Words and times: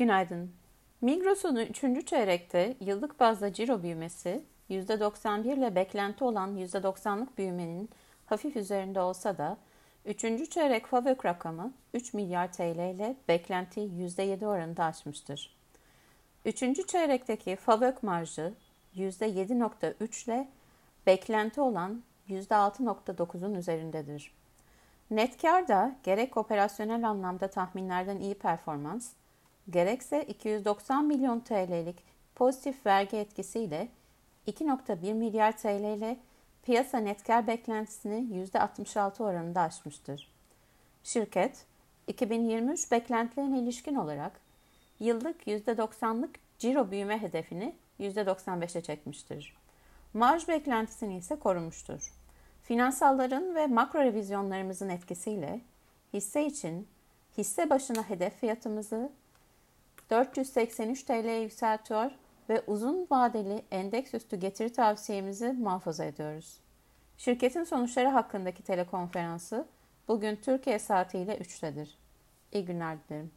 Günaydın. 0.00 0.52
Migros'un 1.00 1.56
3. 1.56 2.06
çeyrekte 2.06 2.76
yıllık 2.80 3.20
bazda 3.20 3.52
ciro 3.52 3.82
büyümesi 3.82 4.44
%91 4.70 5.58
ile 5.58 5.74
beklenti 5.74 6.24
olan 6.24 6.56
%90'lık 6.56 7.38
büyümenin 7.38 7.90
hafif 8.26 8.56
üzerinde 8.56 9.00
olsa 9.00 9.38
da 9.38 9.56
3. 10.04 10.50
çeyrek 10.50 10.86
FAVÖK 10.86 11.24
rakamı 11.24 11.72
3 11.94 12.14
milyar 12.14 12.52
TL 12.52 12.94
ile 12.94 13.16
beklentiyi 13.28 13.88
%7 13.88 14.46
oranında 14.46 14.84
aşmıştır. 14.84 15.56
3. 16.44 16.86
çeyrekteki 16.86 17.56
FAVÖK 17.56 18.02
marjı 18.02 18.54
%7.3 18.96 20.24
ile 20.24 20.48
beklenti 21.06 21.60
olan 21.60 22.02
%6.9'un 22.28 23.54
üzerindedir. 23.54 24.34
Net 25.10 25.42
kar 25.42 25.68
da 25.68 25.96
gerek 26.02 26.36
operasyonel 26.36 27.08
anlamda 27.08 27.48
tahminlerden 27.48 28.18
iyi 28.18 28.34
performans, 28.34 29.12
gerekse 29.70 30.24
290 30.24 31.04
milyon 31.04 31.40
TL'lik 31.40 31.96
pozitif 32.34 32.86
vergi 32.86 33.16
etkisiyle 33.16 33.88
2.1 34.46 35.14
milyar 35.14 35.56
TL 35.56 35.96
ile 35.96 36.16
piyasa 36.62 36.98
net 36.98 37.24
kar 37.24 37.46
beklentisini 37.46 38.46
%66 38.54 39.22
oranında 39.22 39.60
aşmıştır. 39.60 40.30
Şirket, 41.04 41.66
2023 42.06 42.92
beklentilerine 42.92 43.58
ilişkin 43.58 43.94
olarak 43.94 44.40
yıllık 45.00 45.46
%90'lık 45.46 46.30
ciro 46.58 46.90
büyüme 46.90 47.22
hedefini 47.22 47.74
%95'e 48.00 48.80
çekmiştir. 48.80 49.56
Marj 50.14 50.48
beklentisini 50.48 51.16
ise 51.16 51.38
korumuştur. 51.38 52.14
Finansalların 52.62 53.54
ve 53.54 53.66
makro 53.66 54.00
revizyonlarımızın 54.00 54.88
etkisiyle 54.88 55.60
hisse 56.12 56.46
için 56.46 56.88
hisse 57.38 57.70
başına 57.70 58.08
hedef 58.08 58.40
fiyatımızı 58.40 59.12
483 60.10 61.02
TL'ye 61.02 61.40
yükseltiyor 61.40 62.10
ve 62.48 62.62
uzun 62.66 63.06
vadeli 63.10 63.64
endeks 63.70 64.14
üstü 64.14 64.36
getiri 64.36 64.72
tavsiyemizi 64.72 65.52
muhafaza 65.52 66.04
ediyoruz. 66.04 66.60
Şirketin 67.16 67.64
sonuçları 67.64 68.08
hakkındaki 68.08 68.62
telekonferansı 68.62 69.68
bugün 70.08 70.36
Türkiye 70.36 70.78
saatiyle 70.78 71.38
3'tedir. 71.38 71.88
İyi 72.52 72.64
günler 72.64 72.98
dilerim. 73.08 73.30